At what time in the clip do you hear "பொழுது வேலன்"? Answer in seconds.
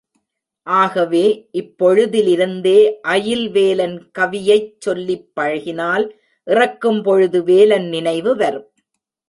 7.01-7.87